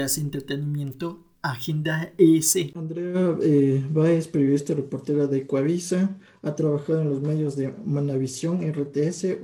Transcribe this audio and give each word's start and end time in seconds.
entrevistas, 0.00 0.18
entretenimiento, 0.18 1.26
Agenda 1.42 2.12
ES. 2.18 2.74
Andrea 2.74 3.36
eh, 3.42 3.84
Báez, 3.90 4.28
periodista 4.28 4.74
reportera 4.74 5.26
de 5.26 5.46
Coavisa, 5.46 6.18
ha 6.42 6.54
trabajado 6.54 7.02
en 7.02 7.10
los 7.10 7.20
medios 7.20 7.56
de 7.56 7.72
Manavisión, 7.84 8.60
RTS, 8.62 9.38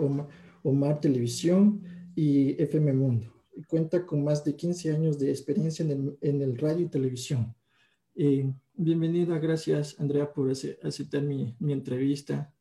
Omar 0.62 1.00
Televisión 1.00 1.82
y 2.14 2.60
FM 2.62 2.92
Mundo. 2.92 3.32
Cuenta 3.68 4.04
con 4.04 4.24
más 4.24 4.44
de 4.44 4.54
15 4.54 4.92
años 4.92 5.18
de 5.18 5.30
experiencia 5.30 5.84
en 5.84 6.42
el, 6.42 6.58
radio 6.58 6.86
y 6.86 6.88
televisión. 6.88 7.54
Eh, 8.14 8.50
bienvenida, 8.74 9.38
gracias 9.38 9.98
Andrea 9.98 10.32
por 10.32 10.50
aceptar 10.50 11.22
mi, 11.22 11.54
mi 11.58 11.72
entrevista. 11.72 12.52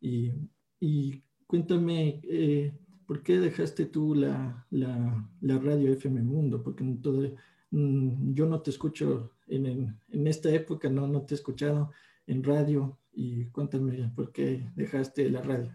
Y, 0.00 0.32
y 0.80 1.22
cuéntame, 1.46 2.20
eh, 2.24 2.72
¿por 3.06 3.22
qué 3.22 3.38
dejaste 3.38 3.86
tú 3.86 4.14
la, 4.14 4.66
la, 4.70 5.58
radio 5.58 5.92
FM 5.92 6.22
Mundo? 6.22 6.62
Porque 6.62 6.84
mm, 6.84 8.34
yo 8.34 8.46
no 8.46 8.60
te 8.60 8.70
escucho 8.70 9.32
en, 9.46 9.96
en, 10.08 10.26
esta 10.26 10.50
época, 10.50 10.88
no, 10.88 11.06
no 11.06 11.22
te 11.22 11.34
he 11.34 11.36
escuchado 11.36 11.90
en 12.26 12.42
radio. 12.42 12.98
Y 13.12 13.46
cuéntame, 13.46 14.10
¿por 14.14 14.32
qué 14.32 14.66
dejaste 14.74 15.28
la 15.30 15.42
radio? 15.42 15.72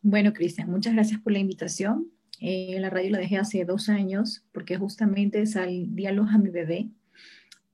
Bueno, 0.00 0.32
Cristian, 0.32 0.70
muchas 0.70 0.94
gracias 0.94 1.20
por 1.20 1.32
la 1.32 1.38
invitación. 1.38 2.10
Eh, 2.40 2.76
la 2.80 2.90
radio 2.90 3.10
la 3.12 3.18
dejé 3.18 3.38
hace 3.38 3.64
dos 3.64 3.88
años 3.88 4.44
porque 4.52 4.76
justamente 4.76 5.46
salí 5.46 5.88
diálogo 5.92 6.28
a 6.28 6.38
mi 6.38 6.50
bebé. 6.50 6.90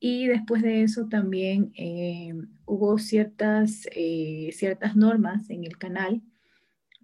Y 0.00 0.26
después 0.26 0.62
de 0.62 0.82
eso 0.82 1.08
también 1.08 1.72
eh, 1.74 2.34
hubo 2.66 2.98
ciertas, 2.98 3.88
eh, 3.96 4.50
ciertas 4.52 4.94
normas 4.94 5.50
en 5.50 5.64
el 5.64 5.76
canal. 5.78 6.22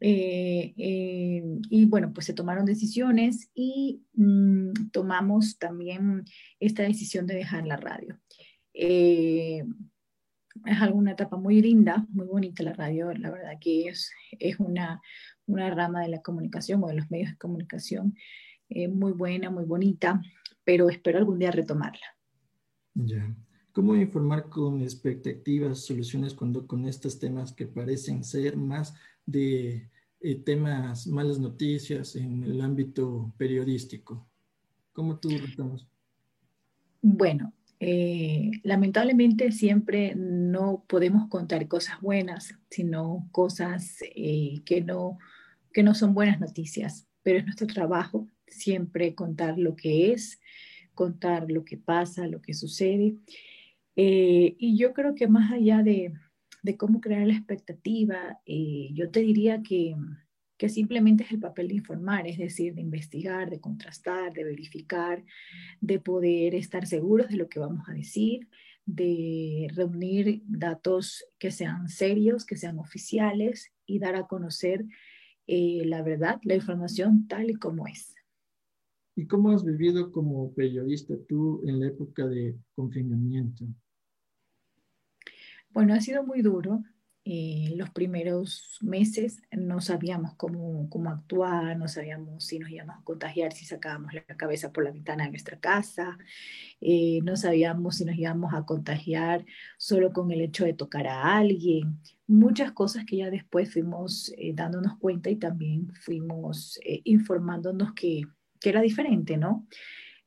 Y 0.06 1.84
bueno, 1.86 2.12
pues 2.12 2.26
se 2.26 2.34
tomaron 2.34 2.66
decisiones 2.66 3.50
y 3.54 4.02
mm, 4.14 4.90
tomamos 4.92 5.58
también 5.58 6.24
esta 6.60 6.82
decisión 6.82 7.26
de 7.26 7.34
dejar 7.36 7.66
la 7.66 7.76
radio 7.76 8.18
es 10.66 10.80
alguna 10.80 11.12
etapa 11.12 11.36
muy 11.36 11.60
linda, 11.60 12.06
muy 12.10 12.26
bonita 12.26 12.62
la 12.62 12.72
radio, 12.72 13.12
la 13.12 13.30
verdad 13.30 13.58
que 13.60 13.88
es, 13.88 14.10
es 14.38 14.58
una, 14.58 15.00
una 15.46 15.70
rama 15.70 16.02
de 16.02 16.08
la 16.08 16.22
comunicación 16.22 16.82
o 16.82 16.88
de 16.88 16.94
los 16.94 17.10
medios 17.10 17.30
de 17.30 17.38
comunicación 17.38 18.16
eh, 18.68 18.88
muy 18.88 19.12
buena, 19.12 19.50
muy 19.50 19.64
bonita, 19.64 20.22
pero 20.64 20.88
espero 20.88 21.18
algún 21.18 21.38
día 21.38 21.50
retomarla. 21.50 22.16
Ya. 22.94 23.34
¿Cómo 23.74 23.96
informar 23.96 24.48
con 24.48 24.82
expectativas, 24.82 25.80
soluciones 25.80 26.32
cuando 26.32 26.64
con 26.64 26.86
estos 26.86 27.18
temas 27.18 27.50
que 27.50 27.66
parecen 27.66 28.22
ser 28.22 28.56
más 28.56 28.94
de 29.26 29.90
eh, 30.20 30.34
temas, 30.36 31.08
malas 31.08 31.40
noticias 31.40 32.14
en 32.14 32.44
el 32.44 32.60
ámbito 32.60 33.34
periodístico? 33.36 34.24
¿Cómo 34.92 35.18
tú 35.18 35.30
retomas? 35.30 35.88
Bueno, 37.02 37.52
eh, 37.80 38.52
lamentablemente 38.62 39.50
siempre 39.50 40.14
no 40.14 40.84
podemos 40.86 41.28
contar 41.28 41.66
cosas 41.66 42.00
buenas, 42.00 42.54
sino 42.70 43.28
cosas 43.32 43.96
eh, 44.14 44.62
que, 44.64 44.82
no, 44.82 45.18
que 45.72 45.82
no 45.82 45.96
son 45.96 46.14
buenas 46.14 46.38
noticias, 46.38 47.08
pero 47.24 47.40
es 47.40 47.44
nuestro 47.44 47.66
trabajo 47.66 48.28
siempre 48.46 49.16
contar 49.16 49.58
lo 49.58 49.74
que 49.74 50.12
es, 50.12 50.40
contar 50.94 51.50
lo 51.50 51.64
que 51.64 51.76
pasa, 51.76 52.28
lo 52.28 52.40
que 52.40 52.54
sucede. 52.54 53.16
Eh, 53.96 54.56
y 54.58 54.76
yo 54.76 54.92
creo 54.92 55.14
que 55.14 55.28
más 55.28 55.52
allá 55.52 55.82
de, 55.82 56.12
cómo 56.76 57.00
crear 57.00 57.26
la 57.26 57.34
expectativa, 57.34 58.40
yo 58.46 59.10
te 59.10 59.20
diría 59.20 59.62
que 59.62 59.94
que 60.56 60.68
simplemente 60.68 61.24
es 61.24 61.32
el 61.32 61.40
papel 61.40 61.68
de 61.68 61.74
informar, 61.74 62.26
es 62.26 62.38
decir, 62.38 62.74
de 62.74 62.80
investigar, 62.80 63.50
de 63.50 63.60
contrastar, 63.60 64.32
de 64.32 64.44
verificar, 64.44 65.24
de 65.80 65.98
poder 65.98 66.54
estar 66.54 66.86
seguros 66.86 67.28
de 67.28 67.36
lo 67.36 67.48
que 67.48 67.58
vamos 67.58 67.88
a 67.88 67.92
decir, 67.92 68.48
de 68.86 69.68
reunir 69.74 70.42
datos 70.46 71.24
que 71.38 71.50
sean 71.50 71.88
serios, 71.88 72.44
que 72.44 72.56
sean 72.56 72.78
oficiales 72.78 73.72
y 73.86 73.98
dar 73.98 74.14
a 74.14 74.26
conocer 74.26 74.84
eh, 75.46 75.82
la 75.84 76.02
verdad, 76.02 76.40
la 76.44 76.54
información 76.54 77.26
tal 77.26 77.50
y 77.50 77.54
como 77.54 77.86
es. 77.86 78.14
¿Y 79.16 79.26
cómo 79.26 79.50
has 79.50 79.64
vivido 79.64 80.10
como 80.10 80.52
periodista 80.54 81.14
tú 81.28 81.62
en 81.66 81.80
la 81.80 81.88
época 81.88 82.26
de 82.26 82.56
confinamiento? 82.74 83.64
Bueno, 85.74 85.92
ha 85.94 86.00
sido 86.00 86.22
muy 86.22 86.40
duro. 86.40 86.84
Eh, 87.24 87.72
los 87.76 87.90
primeros 87.90 88.78
meses 88.80 89.42
no 89.50 89.80
sabíamos 89.80 90.34
cómo, 90.36 90.88
cómo 90.88 91.10
actuar, 91.10 91.76
no 91.76 91.88
sabíamos 91.88 92.44
si 92.44 92.60
nos 92.60 92.70
íbamos 92.70 92.96
a 92.96 93.02
contagiar, 93.02 93.52
si 93.52 93.64
sacábamos 93.64 94.14
la 94.14 94.22
cabeza 94.36 94.72
por 94.72 94.84
la 94.84 94.92
ventana 94.92 95.24
de 95.24 95.30
nuestra 95.30 95.58
casa, 95.58 96.16
eh, 96.80 97.20
no 97.24 97.36
sabíamos 97.36 97.96
si 97.96 98.04
nos 98.04 98.16
íbamos 98.16 98.54
a 98.54 98.64
contagiar 98.66 99.44
solo 99.78 100.12
con 100.12 100.30
el 100.30 100.42
hecho 100.42 100.64
de 100.64 100.74
tocar 100.74 101.08
a 101.08 101.38
alguien, 101.38 101.98
muchas 102.28 102.72
cosas 102.72 103.04
que 103.04 103.16
ya 103.16 103.30
después 103.30 103.72
fuimos 103.72 104.32
eh, 104.36 104.52
dándonos 104.54 104.96
cuenta 104.98 105.30
y 105.30 105.36
también 105.36 105.92
fuimos 105.94 106.78
informándonos 107.04 107.94
que, 107.94 108.22
que 108.60 108.68
era 108.68 108.80
diferente, 108.82 109.38
¿no? 109.38 109.66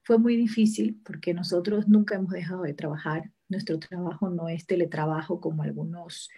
Fue 0.03 0.17
muy 0.17 0.35
difícil 0.35 0.99
porque 1.05 1.33
nosotros 1.33 1.87
nunca 1.87 2.15
hemos 2.15 2.31
dejado 2.31 2.63
de 2.63 2.73
trabajar. 2.73 3.31
Nuestro 3.49 3.79
trabajo 3.79 4.29
no 4.29 4.49
es 4.49 4.65
teletrabajo 4.65 5.39
como 5.39 5.63
algunos 5.63 6.29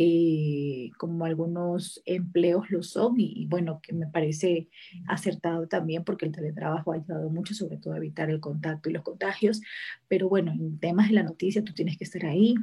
eh, 0.00 0.90
como 0.96 1.24
algunos 1.24 2.00
empleos 2.04 2.70
lo 2.70 2.84
son 2.84 3.14
y, 3.18 3.46
bueno, 3.48 3.80
que 3.82 3.92
me 3.92 4.06
parece 4.06 4.68
acertado 5.08 5.66
también 5.66 6.04
porque 6.04 6.24
el 6.24 6.30
teletrabajo 6.30 6.92
ha 6.92 6.96
ayudado 6.96 7.28
mucho, 7.30 7.52
sobre 7.52 7.78
todo 7.78 7.94
a 7.94 7.96
evitar 7.96 8.30
el 8.30 8.38
contacto 8.38 8.88
y 8.88 8.92
los 8.92 9.02
contagios, 9.02 9.60
pero 10.06 10.28
bueno, 10.28 10.52
en 10.52 10.78
temas 10.78 11.08
de 11.08 11.14
la 11.14 11.24
noticia 11.24 11.64
tú 11.64 11.72
tienes 11.72 11.98
que 11.98 12.04
estar 12.04 12.26
ahí, 12.26 12.54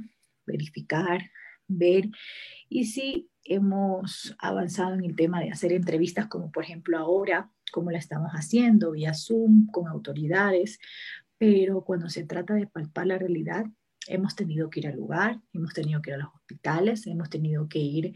verificar, 0.46 1.30
ver. 1.68 2.10
Y 2.70 2.86
sí 2.86 3.30
hemos 3.44 4.34
avanzado 4.40 4.94
en 4.94 5.04
el 5.04 5.18
tema 5.18 5.42
de 5.42 5.52
hacer 5.52 5.74
entrevistas 5.74 6.28
como 6.28 6.54
por 6.54 6.64
ejemplo 6.64 6.98
ahora, 6.98 7.52
como 7.74 7.92
la 7.92 7.98
estamos 7.98 8.32
haciendo 8.32 8.92
vía 8.92 9.14
Zoom 9.14 9.68
con 9.72 9.90
autoridades, 9.90 10.80
pero 11.38 11.84
cuando 11.84 12.08
se 12.08 12.24
trata 12.24 12.54
de 12.54 12.68
palpar 12.68 13.08
la 13.08 13.18
realidad, 13.18 13.66
hemos 14.08 14.36
tenido 14.36 14.70
que 14.70 14.82
ir 14.82 14.88
al 14.88 14.96
lugar, 14.96 15.40
hemos 15.54 15.74
tenido 15.74 16.02
que 16.02 16.12
ir 16.12 16.16
a 16.16 16.20
los 16.20 16.34
hospitales, 16.34 17.08
hemos 17.08 17.30
tenido 17.30 17.68
que 17.68 17.80
ir 17.80 18.14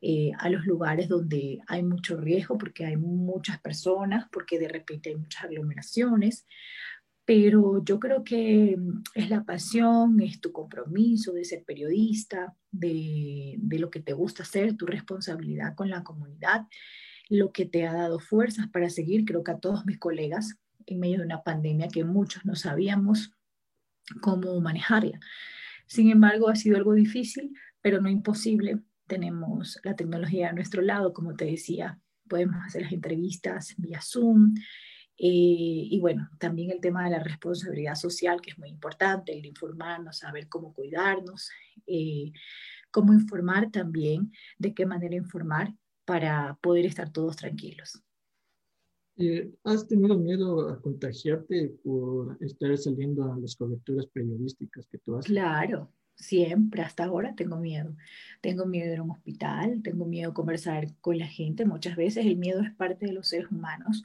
eh, 0.00 0.32
a 0.38 0.50
los 0.50 0.66
lugares 0.66 1.08
donde 1.08 1.60
hay 1.66 1.82
mucho 1.82 2.16
riesgo 2.16 2.58
porque 2.58 2.84
hay 2.84 2.96
muchas 2.96 3.60
personas, 3.60 4.26
porque 4.30 4.58
de 4.58 4.68
repente 4.68 5.10
hay 5.10 5.16
muchas 5.16 5.44
aglomeraciones, 5.44 6.46
pero 7.24 7.82
yo 7.84 7.98
creo 7.98 8.22
que 8.22 8.76
mm, 8.76 9.02
es 9.14 9.30
la 9.30 9.44
pasión, 9.44 10.20
es 10.20 10.40
tu 10.40 10.52
compromiso 10.52 11.32
de 11.32 11.44
ser 11.44 11.64
periodista, 11.64 12.54
de, 12.70 13.54
de 13.58 13.78
lo 13.78 13.90
que 13.90 14.00
te 14.00 14.12
gusta 14.12 14.42
hacer, 14.42 14.76
tu 14.76 14.86
responsabilidad 14.86 15.74
con 15.74 15.88
la 15.88 16.04
comunidad, 16.04 16.66
lo 17.30 17.52
que 17.52 17.64
te 17.64 17.86
ha 17.86 17.94
dado 17.94 18.18
fuerzas 18.18 18.68
para 18.68 18.90
seguir, 18.90 19.24
creo 19.24 19.42
que 19.42 19.52
a 19.52 19.58
todos 19.58 19.86
mis 19.86 19.98
colegas 19.98 20.58
en 20.86 21.00
medio 21.00 21.18
de 21.18 21.24
una 21.24 21.42
pandemia 21.42 21.88
que 21.88 22.04
muchos 22.04 22.44
no 22.44 22.54
sabíamos 22.56 23.32
cómo 24.20 24.60
manejarla. 24.60 25.18
Sin 25.86 26.10
embargo, 26.10 26.48
ha 26.48 26.56
sido 26.56 26.76
algo 26.76 26.94
difícil, 26.94 27.52
pero 27.80 28.00
no 28.00 28.08
imposible. 28.08 28.80
Tenemos 29.06 29.78
la 29.82 29.94
tecnología 29.96 30.48
a 30.48 30.52
nuestro 30.52 30.82
lado, 30.82 31.12
como 31.12 31.36
te 31.36 31.44
decía, 31.44 32.00
podemos 32.28 32.56
hacer 32.64 32.82
las 32.82 32.92
entrevistas 32.92 33.74
vía 33.76 34.00
Zoom. 34.00 34.54
Eh, 35.16 35.86
y 35.90 36.00
bueno, 36.00 36.28
también 36.38 36.70
el 36.70 36.80
tema 36.80 37.04
de 37.04 37.10
la 37.10 37.22
responsabilidad 37.22 37.94
social, 37.94 38.40
que 38.40 38.50
es 38.50 38.58
muy 38.58 38.68
importante, 38.68 39.32
el 39.32 39.46
informarnos, 39.46 40.18
saber 40.18 40.48
cómo 40.48 40.72
cuidarnos, 40.72 41.50
eh, 41.86 42.32
cómo 42.90 43.12
informar 43.12 43.70
también, 43.70 44.32
de 44.58 44.74
qué 44.74 44.86
manera 44.86 45.14
informar 45.14 45.74
para 46.04 46.58
poder 46.60 46.86
estar 46.86 47.10
todos 47.10 47.36
tranquilos. 47.36 48.02
Eh, 49.16 49.52
¿Has 49.62 49.86
tenido 49.86 50.18
miedo 50.18 50.68
a 50.68 50.80
contagiarte 50.80 51.72
por 51.84 52.36
estar 52.40 52.76
saliendo 52.76 53.32
a 53.32 53.38
las 53.38 53.54
coberturas 53.54 54.06
periodísticas 54.06 54.86
que 54.88 54.98
tú 54.98 55.16
haces? 55.16 55.30
Claro, 55.30 55.88
siempre, 56.16 56.82
hasta 56.82 57.04
ahora 57.04 57.34
tengo 57.36 57.56
miedo. 57.56 57.94
Tengo 58.40 58.66
miedo 58.66 58.88
de 58.88 58.94
ir 58.94 58.98
a 58.98 59.02
un 59.04 59.12
hospital, 59.12 59.82
tengo 59.82 60.04
miedo 60.04 60.30
de 60.30 60.34
conversar 60.34 60.88
con 61.00 61.18
la 61.18 61.28
gente. 61.28 61.64
Muchas 61.64 61.96
veces 61.96 62.26
el 62.26 62.36
miedo 62.36 62.60
es 62.60 62.72
parte 62.74 63.06
de 63.06 63.12
los 63.12 63.28
seres 63.28 63.50
humanos, 63.52 64.04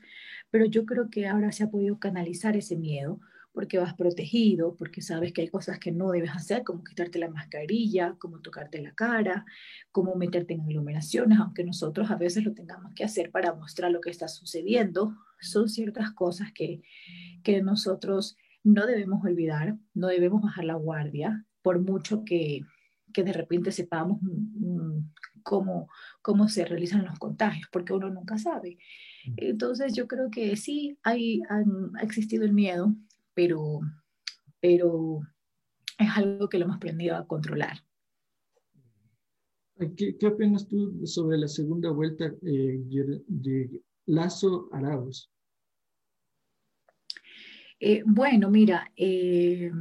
pero 0.51 0.65
yo 0.65 0.85
creo 0.85 1.09
que 1.09 1.27
ahora 1.27 1.51
se 1.51 1.63
ha 1.63 1.71
podido 1.71 1.97
canalizar 1.97 2.55
ese 2.55 2.75
miedo 2.75 3.19
porque 3.59 3.77
vas 3.77 3.93
protegido, 3.93 4.73
porque 4.77 5.01
sabes 5.01 5.33
que 5.33 5.41
hay 5.41 5.49
cosas 5.49 5.79
que 5.79 5.91
no 5.91 6.11
debes 6.11 6.31
hacer, 6.31 6.63
como 6.63 6.81
quitarte 6.81 7.19
la 7.19 7.27
mascarilla, 7.27 8.15
como 8.17 8.39
tocarte 8.39 8.81
la 8.81 8.93
cara, 8.93 9.43
como 9.91 10.15
meterte 10.15 10.53
en 10.53 10.65
iluminaciones, 10.65 11.39
aunque 11.39 11.65
nosotros 11.65 12.09
a 12.09 12.15
veces 12.15 12.45
lo 12.45 12.53
tengamos 12.53 12.93
que 12.93 13.03
hacer 13.03 13.31
para 13.31 13.53
mostrar 13.53 13.91
lo 13.91 13.99
que 13.99 14.11
está 14.11 14.29
sucediendo, 14.29 15.13
son 15.41 15.67
ciertas 15.67 16.11
cosas 16.11 16.53
que, 16.53 16.83
que 17.43 17.61
nosotros 17.61 18.37
no 18.63 18.85
debemos 18.85 19.25
olvidar, 19.25 19.77
no 19.93 20.07
debemos 20.07 20.41
bajar 20.41 20.63
la 20.63 20.75
guardia, 20.75 21.45
por 21.61 21.81
mucho 21.81 22.23
que, 22.23 22.61
que 23.11 23.23
de 23.25 23.33
repente 23.33 23.73
sepamos 23.73 24.19
mm, 24.21 24.99
cómo, 25.43 25.89
cómo 26.21 26.47
se 26.47 26.63
realizan 26.63 27.03
los 27.03 27.19
contagios, 27.19 27.67
porque 27.73 27.91
uno 27.91 28.09
nunca 28.09 28.37
sabe. 28.37 28.77
Entonces 29.35 29.93
yo 29.93 30.07
creo 30.07 30.31
que 30.31 30.55
sí, 30.55 30.97
hay, 31.03 31.41
ha 31.49 32.03
existido 32.03 32.45
el 32.45 32.53
miedo, 32.53 32.95
pero, 33.39 33.79
pero 34.59 35.21
es 35.97 36.09
algo 36.17 36.49
que 36.49 36.57
lo 36.57 36.65
hemos 36.65 36.75
aprendido 36.75 37.15
a 37.15 37.25
controlar. 37.25 37.77
¿Qué, 39.95 40.17
qué 40.17 40.27
opinas 40.27 40.67
tú 40.67 41.07
sobre 41.07 41.37
la 41.37 41.47
segunda 41.47 41.89
vuelta 41.89 42.25
eh, 42.25 42.81
de 43.27 43.81
Lazo 44.07 44.67
Arauz? 44.73 45.31
Eh, 47.79 48.03
bueno, 48.05 48.49
mira, 48.49 48.91
eh, 48.97 49.71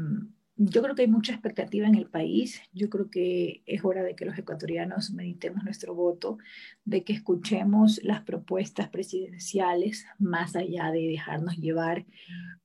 yo 0.60 0.82
creo 0.82 0.96
que 0.96 1.02
hay 1.02 1.08
mucha 1.08 1.32
expectativa 1.32 1.87
en 1.87 1.94
el 1.94 2.06
país. 2.06 2.60
Yo 2.72 2.90
creo 2.90 3.08
que 3.10 3.62
es 3.64 3.84
hora 3.84 4.02
de 4.02 4.16
que 4.16 4.25
los 4.25 4.37
ecuatorianos 4.37 5.12
meditemos 5.12 5.62
nuestro 5.62 5.94
voto, 5.94 6.38
de 6.84 7.05
que 7.05 7.12
escuchemos 7.12 8.00
las 8.02 8.22
propuestas 8.22 8.88
presidenciales 8.88 10.05
más 10.19 10.56
allá 10.56 10.90
de 10.90 11.06
dejarnos 11.06 11.56
llevar 11.58 12.06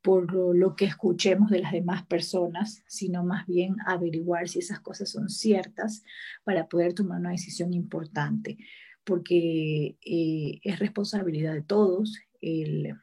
por 0.02 0.34
lo, 0.34 0.76
que 0.76 0.86
escuchemos 0.86 1.52
de 1.52 1.60
las 1.60 1.72
demás 1.72 2.04
personas, 2.08 2.84
sino 2.88 3.24
más 3.24 3.46
bien 3.46 3.76
averiguar 3.86 4.50
si 4.50 4.60
esas 4.60 4.80
cosas 4.80 5.12
son 5.12 5.30
ciertas 5.30 6.04
para 6.44 6.68
poder 6.68 6.94
tomar 6.96 7.20
una 7.20 7.30
decisión 7.30 7.74
importante, 7.74 8.58
porque 9.04 9.98
eh, 10.04 10.60
es 10.64 10.80
responsabilidad 10.80 11.54
de 11.54 11.62
todos 11.62 12.20
el 12.42 12.96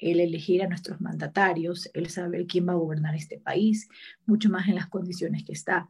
el 0.00 0.20
elegir 0.20 0.62
a 0.62 0.68
nuestros 0.68 1.00
mandatarios, 1.00 1.90
el 1.94 2.08
saber 2.08 2.46
quién 2.46 2.66
va 2.66 2.72
a 2.72 2.76
gobernar 2.76 3.14
este 3.14 3.38
país, 3.38 3.88
mucho 4.26 4.48
más 4.48 4.68
en 4.68 4.74
las 4.74 4.88
condiciones 4.88 5.44
que 5.44 5.52
está. 5.52 5.88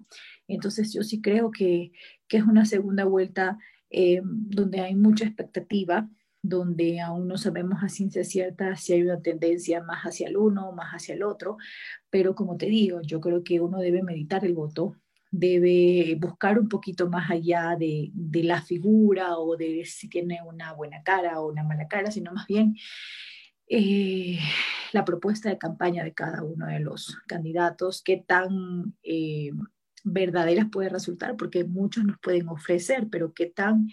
Entonces 0.49 0.93
yo 0.93 1.03
sí 1.03 1.21
creo 1.21 1.51
que, 1.51 1.93
es 2.29 2.45
una 2.45 2.65
segunda 2.65 3.05
vuelta 3.05 3.59
eh, 3.91 4.21
donde 4.25 4.81
hay 4.81 4.95
mucha 4.95 5.25
expectativa, 5.25 6.09
donde 6.43 7.01
aún 7.01 7.29
no 7.29 7.37
sabemos 7.37 7.83
a 7.83 7.89
ciencia 7.89 8.25
cierta 8.25 8.77
si 8.77 8.93
hay 8.93 9.03
una 9.03 9.21
tendencia 9.21 9.83
más 9.83 10.03
hacia 10.05 10.29
el 10.29 10.37
uno 10.37 10.69
o 10.69 10.73
más 10.73 10.93
hacia 10.93 11.15
el 11.15 11.23
otro, 11.23 11.57
pero 12.09 12.35
como 12.35 12.57
te 12.57 12.67
digo, 12.67 13.01
yo 13.03 13.21
creo 13.21 13.43
que 13.45 13.61
uno 13.61 13.79
debe 13.79 14.03
meditar 14.03 14.45
el 14.45 14.55
voto, 14.55 14.97
debe 15.33 16.17
buscar 16.21 16.59
un 16.59 16.69
poquito 16.69 17.09
más 17.09 17.31
allá 17.31 17.77
de, 17.79 18.11
de 18.15 18.43
la 18.45 18.63
figura 18.63 19.39
o 19.39 19.57
de 19.57 19.85
si 19.85 20.09
tiene 20.09 20.41
una 20.43 20.73
buena 20.73 21.03
cara 21.03 21.41
o 21.41 21.49
una 21.49 21.63
mala 21.63 21.89
cara, 21.89 22.11
sino 22.11 22.33
más 22.33 22.47
bien 22.47 22.75
eh, 23.73 24.37
la 24.93 25.05
propuesta 25.05 25.49
de 25.49 25.57
campaña 25.57 26.03
de 26.03 26.13
cada 26.13 26.43
uno 26.43 26.67
de 26.67 26.81
los 26.81 27.17
candidatos, 27.29 28.03
qué 28.03 28.17
tan 28.17 28.97
eh, 29.05 29.53
verdaderas 30.03 30.67
puede 30.73 30.89
resultar, 30.89 31.37
porque 31.37 31.63
muchos 31.63 32.05
nos 32.05 32.19
pueden 32.19 32.49
ofrecer, 32.49 33.07
pero 33.09 33.33
qué 33.33 33.47
tan, 33.47 33.87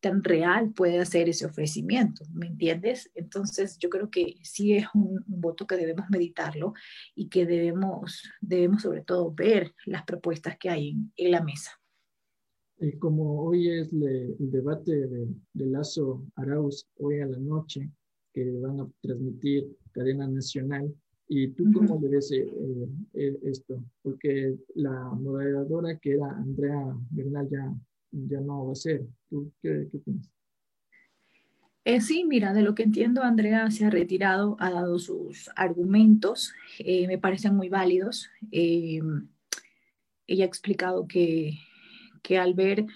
tan 0.00 0.24
real 0.24 0.72
puede 0.72 0.98
hacer 0.98 1.28
ese 1.28 1.46
ofrecimiento, 1.46 2.24
¿me 2.32 2.48
entiendes? 2.48 3.12
Entonces 3.14 3.78
yo 3.78 3.88
creo 3.88 4.10
que 4.10 4.34
sí 4.42 4.74
es 4.74 4.86
un, 4.94 5.22
voto 5.28 5.64
que 5.68 5.76
debemos 5.76 6.10
meditarlo 6.10 6.74
y 7.14 7.28
que 7.28 7.46
debemos, 7.46 8.24
debemos 8.40 8.82
sobre 8.82 9.02
todo 9.02 9.32
ver 9.32 9.76
las 9.86 10.02
propuestas 10.02 10.58
que 10.58 10.70
hay 10.70 10.96
en, 11.16 11.30
la 11.30 11.40
mesa. 11.40 11.70
Como 12.98 13.44
hoy 13.44 13.70
es 13.70 13.92
el 13.92 14.50
debate 14.50 15.06
de, 15.06 15.28
de 15.52 15.66
Lazo 15.66 16.26
Arauz, 16.34 16.88
hoy 16.96 17.20
a 17.20 17.26
la 17.26 17.38
noche, 17.38 17.92
que 18.34 18.44
van 18.60 18.80
a 18.80 18.88
transmitir 19.00 19.64
cadena 19.92 20.26
nacional. 20.26 20.92
¿Y 21.26 21.48
tú 21.48 21.64
cómo 21.72 21.98
le 22.02 22.08
ves 22.08 22.30
eh, 22.32 22.46
eh, 23.14 23.38
esto? 23.44 23.82
Porque 24.02 24.56
la 24.74 25.10
moderadora 25.14 25.96
que 25.98 26.12
era 26.12 26.28
Andrea 26.36 26.94
Bernal 27.10 27.48
ya, 27.48 27.74
ya 28.10 28.40
no 28.40 28.66
va 28.66 28.72
a 28.72 28.74
ser. 28.74 29.06
¿Tú 29.30 29.50
qué, 29.62 29.88
qué 29.90 29.98
piensas? 29.98 30.30
Eh, 31.86 32.00
sí, 32.00 32.24
mira, 32.24 32.52
de 32.52 32.62
lo 32.62 32.74
que 32.74 32.82
entiendo, 32.82 33.22
Andrea 33.22 33.70
se 33.70 33.84
ha 33.84 33.90
retirado, 33.90 34.56
ha 34.58 34.70
dado 34.70 34.98
sus 34.98 35.50
argumentos, 35.54 36.52
me 36.78 37.18
parecen 37.18 37.54
muy 37.54 37.68
válidos. 37.68 38.30
ella 38.50 39.02
ha 40.28 40.46
explicado 40.46 41.06
que, 41.06 41.58
que 42.22 42.38
al 42.38 42.54
ver 42.54 42.86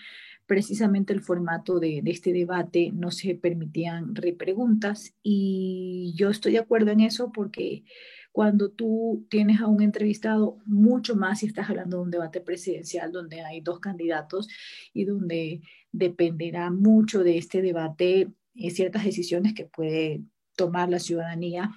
precisamente 0.48 1.12
el 1.12 1.20
formato 1.20 1.78
de, 1.78 2.02
este 2.06 2.32
debate 2.32 2.90
no 2.92 3.10
se 3.10 3.34
permitían 3.34 4.14
repreguntas 4.16 5.14
y 5.22 6.14
yo 6.16 6.30
estoy 6.30 6.52
de 6.52 6.58
acuerdo 6.58 6.90
en 6.90 7.00
eso 7.00 7.30
porque 7.32 7.84
cuando 8.32 8.70
tú 8.70 9.26
tienes 9.28 9.60
a 9.60 9.66
un 9.66 9.82
entrevistado, 9.82 10.56
mucho 10.64 11.16
más 11.16 11.40
si 11.40 11.46
estás 11.46 11.68
hablando 11.68 11.98
de 11.98 12.02
un 12.04 12.10
debate 12.10 12.40
presidencial 12.40 13.12
donde 13.12 13.42
hay 13.42 13.60
dos 13.60 13.78
candidatos 13.78 14.48
y 14.94 15.04
donde 15.04 15.60
dependerá 15.92 16.70
mucho 16.70 17.22
de 17.22 17.36
este 17.36 17.60
debate 17.60 18.28
eh, 18.54 18.70
ciertas 18.70 19.04
decisiones 19.04 19.52
que 19.52 19.66
puede 19.66 20.22
tomar 20.56 20.88
la 20.88 20.98
ciudadanía. 20.98 21.72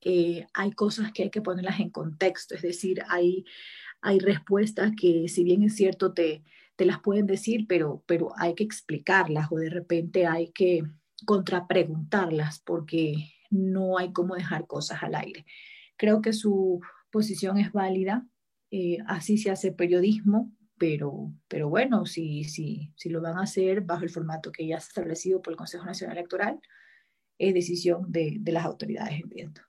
Eh, 0.00 0.46
hay 0.54 0.72
cosas 0.72 1.12
que 1.12 1.24
hay 1.24 1.30
que 1.30 1.42
ponerlas 1.42 1.78
en 1.78 1.90
contexto, 1.90 2.54
es 2.54 2.62
decir, 2.62 3.02
hay, 3.08 3.44
hay 4.00 4.18
respuestas 4.18 4.92
que 4.98 5.28
si 5.28 5.44
bien 5.44 5.62
es 5.62 5.76
cierto 5.76 6.14
te, 6.14 6.42
te 6.76 6.84
las 6.84 7.00
pueden 7.00 7.26
decir, 7.26 7.66
pero, 7.68 8.02
pero 8.06 8.32
hay 8.36 8.54
que 8.54 8.64
explicarlas 8.64 9.50
o 9.50 9.56
de 9.56 9.70
repente 9.70 10.26
hay 10.26 10.50
que 10.52 10.82
contrapreguntarlas 11.24 12.60
porque 12.60 13.14
no 13.50 13.98
hay 13.98 14.12
cómo 14.12 14.34
dejar 14.34 14.66
cosas 14.66 15.02
al 15.02 15.14
aire. 15.14 15.46
Creo 15.96 16.20
que 16.20 16.32
su 16.32 16.80
posición 17.10 17.58
es 17.58 17.72
válida, 17.72 18.26
eh, 18.70 18.98
así 19.06 19.38
se 19.38 19.50
hace 19.50 19.70
periodismo, 19.70 20.52
pero, 20.76 21.32
pero 21.48 21.68
bueno, 21.68 22.06
si, 22.06 22.44
si, 22.44 22.92
si 22.96 23.08
lo 23.08 23.20
van 23.20 23.38
a 23.38 23.42
hacer 23.42 23.82
bajo 23.82 24.02
el 24.02 24.10
formato 24.10 24.50
que 24.50 24.66
ya 24.66 24.76
está 24.76 24.88
establecido 24.88 25.40
por 25.40 25.52
el 25.52 25.56
Consejo 25.56 25.84
Nacional 25.84 26.16
Electoral, 26.16 26.60
es 27.38 27.54
decisión 27.54 28.10
de, 28.10 28.38
de 28.40 28.52
las 28.52 28.64
autoridades, 28.64 29.20
entiendo. 29.20 29.60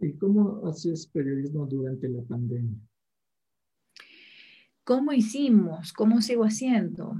¿Y 0.00 0.12
cómo 0.18 0.66
haces 0.66 1.06
periodismo 1.08 1.66
durante 1.66 2.08
la 2.08 2.22
pandemia? 2.22 2.78
¿Cómo 4.88 5.12
hicimos? 5.12 5.92
¿Cómo 5.92 6.22
sigo 6.22 6.44
haciendo? 6.44 7.14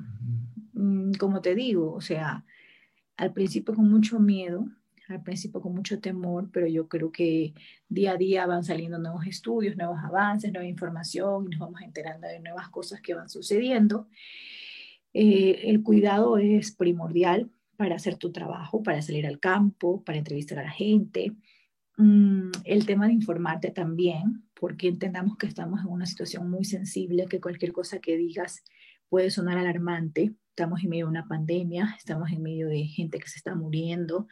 Mm, 0.72 1.12
como 1.20 1.42
te 1.42 1.54
digo, 1.54 1.92
o 1.92 2.00
sea, 2.00 2.46
al 3.18 3.34
principio 3.34 3.74
con 3.74 3.90
mucho 3.90 4.18
miedo, 4.18 4.66
al 5.06 5.22
principio 5.22 5.60
con 5.60 5.74
mucho 5.74 6.00
temor, 6.00 6.48
pero 6.50 6.66
yo 6.66 6.88
creo 6.88 7.12
que 7.12 7.52
día 7.90 8.12
a 8.12 8.16
día 8.16 8.46
van 8.46 8.64
saliendo 8.64 8.98
nuevos 8.98 9.26
estudios, 9.26 9.76
nuevos 9.76 9.98
avances, 10.02 10.50
nueva 10.50 10.66
información 10.66 11.44
y 11.44 11.50
nos 11.50 11.58
vamos 11.58 11.82
enterando 11.82 12.26
de 12.26 12.40
nuevas 12.40 12.70
cosas 12.70 13.02
que 13.02 13.12
van 13.12 13.28
sucediendo. 13.28 14.08
Eh, 15.12 15.60
el 15.64 15.82
cuidado 15.82 16.38
es 16.38 16.72
primordial 16.72 17.50
para 17.76 17.96
hacer 17.96 18.16
tu 18.16 18.32
trabajo, 18.32 18.82
para 18.82 19.02
salir 19.02 19.26
al 19.26 19.40
campo, 19.40 20.02
para 20.04 20.16
entrevistar 20.16 20.58
a 20.58 20.62
la 20.62 20.70
gente. 20.70 21.36
Mm, 21.98 22.50
el 22.64 22.86
tema 22.86 23.08
de 23.08 23.12
informarte 23.12 23.72
también, 23.72 24.47
porque 24.58 24.88
entendamos 24.88 25.36
que 25.36 25.46
estamos 25.46 25.80
en 25.80 25.88
una 25.88 26.06
situación 26.06 26.50
muy 26.50 26.64
sensible, 26.64 27.26
que 27.26 27.40
cualquier 27.40 27.72
cosa 27.72 28.00
que 28.00 28.16
digas 28.16 28.64
puede 29.08 29.30
sonar 29.30 29.56
alarmante. 29.56 30.34
Estamos 30.50 30.82
en 30.82 30.90
medio 30.90 31.06
de 31.06 31.10
una 31.10 31.28
pandemia, 31.28 31.94
estamos 31.96 32.32
en 32.32 32.42
medio 32.42 32.68
de 32.68 32.84
gente 32.84 33.20
que 33.20 33.28
se 33.28 33.36
está 33.36 33.54
muriendo. 33.54 34.26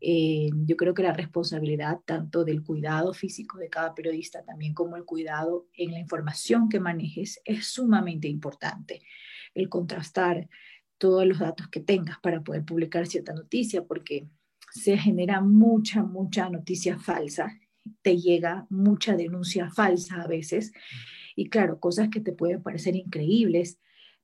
Eh, 0.00 0.50
yo 0.66 0.76
creo 0.76 0.92
que 0.92 1.02
la 1.02 1.14
responsabilidad 1.14 2.00
tanto 2.04 2.44
del 2.44 2.62
cuidado 2.62 3.14
físico 3.14 3.58
de 3.58 3.70
cada 3.70 3.94
periodista, 3.94 4.44
también 4.44 4.74
como 4.74 4.96
el 4.96 5.06
cuidado 5.06 5.66
en 5.72 5.92
la 5.92 5.98
información 5.98 6.68
que 6.68 6.78
manejes, 6.78 7.40
es 7.46 7.66
sumamente 7.66 8.28
importante. 8.28 9.00
El 9.54 9.70
contrastar 9.70 10.50
todos 10.98 11.26
los 11.26 11.38
datos 11.38 11.68
que 11.68 11.80
tengas 11.80 12.18
para 12.20 12.42
poder 12.42 12.66
publicar 12.66 13.06
cierta 13.06 13.32
noticia, 13.32 13.82
porque 13.86 14.28
se 14.70 14.98
genera 14.98 15.40
mucha, 15.40 16.02
mucha 16.02 16.50
noticia 16.50 16.98
falsa 16.98 17.58
te 18.02 18.18
llega 18.18 18.66
mucha 18.70 19.16
denuncia 19.16 19.70
falsa 19.70 20.22
a 20.22 20.26
veces. 20.26 20.72
Y 21.36 21.48
claro, 21.48 21.80
cosas 21.80 22.08
que 22.08 22.20
te 22.20 22.32
pueden 22.32 22.62
parecer 22.62 22.96
increíbles, 22.96 23.80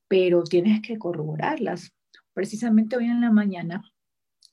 pero 0.08 0.42
tienes 0.44 0.80
que 0.82 0.98
corroborarlas. 0.98 1.94
Precisamente 2.32 2.96
hoy 2.96 3.06
en 3.06 3.20
la 3.20 3.30
mañana 3.30 3.82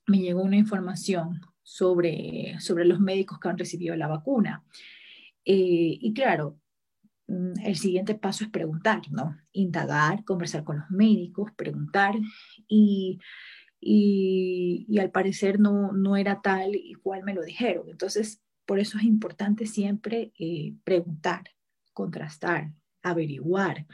me 0.06 0.18
llegó 0.18 0.42
una 0.42 0.56
información 0.56 1.40
sobre, 1.62 2.56
sobre 2.60 2.84
los 2.84 3.00
médicos 3.00 3.38
que 3.40 3.48
han 3.48 3.58
recibido 3.58 3.96
la 3.96 4.06
vacuna. 4.06 4.64
Eh, 5.44 5.98
y 6.00 6.12
claro, 6.14 6.58
mm, 7.26 7.60
el 7.64 7.76
siguiente 7.76 8.14
paso 8.14 8.44
es 8.44 8.50
preguntar, 8.50 9.02
¿no? 9.10 9.36
Indagar, 9.52 10.24
conversar 10.24 10.64
con 10.64 10.78
los 10.78 10.90
médicos, 10.90 11.52
preguntar 11.56 12.14
y, 12.68 13.18
y, 13.80 14.86
y 14.88 14.98
al 14.98 15.10
parecer 15.10 15.58
no, 15.60 15.92
no 15.92 16.16
era 16.16 16.40
tal 16.40 16.74
y 16.74 16.94
cual 16.94 17.24
me 17.24 17.34
lo 17.34 17.42
dijeron. 17.42 17.88
Entonces, 17.88 18.40
por 18.66 18.80
eso 18.80 18.98
es 18.98 19.04
importante 19.04 19.66
siempre 19.66 20.32
eh, 20.38 20.74
preguntar, 20.84 21.44
contrastar, 21.92 22.72
averiguar 23.02 23.86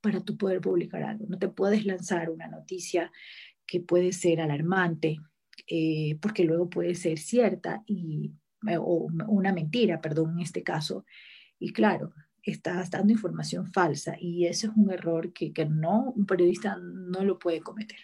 para 0.00 0.20
tú 0.20 0.36
poder 0.36 0.60
publicar 0.60 1.02
algo. 1.02 1.26
No 1.28 1.38
te 1.38 1.48
puedes 1.48 1.84
lanzar 1.86 2.30
una 2.30 2.46
noticia 2.46 3.10
que 3.66 3.80
puede 3.80 4.12
ser 4.12 4.40
alarmante, 4.40 5.18
eh, 5.66 6.18
porque 6.20 6.44
luego 6.44 6.68
puede 6.68 6.94
ser 6.94 7.18
cierta 7.18 7.82
y, 7.86 8.32
eh, 8.68 8.76
o 8.78 9.08
una 9.28 9.52
mentira, 9.52 10.00
perdón, 10.00 10.34
en 10.34 10.40
este 10.40 10.62
caso. 10.62 11.04
Y 11.58 11.72
claro, 11.72 12.12
estás 12.42 12.90
dando 12.90 13.12
información 13.12 13.66
falsa 13.66 14.16
y 14.20 14.46
ese 14.46 14.68
es 14.68 14.72
un 14.76 14.90
error 14.90 15.32
que, 15.32 15.52
que 15.52 15.66
no, 15.66 16.12
un 16.14 16.26
periodista 16.26 16.76
no 16.78 17.24
lo 17.24 17.38
puede 17.38 17.60
cometer. 17.60 17.98